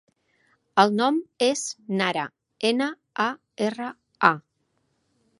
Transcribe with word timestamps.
El 0.83 0.93
nom 0.99 1.17
és 1.47 1.61
Nara: 1.99 2.23
ena, 2.69 2.87
a, 3.25 3.27
erra, 3.67 3.91
a. 4.31 4.33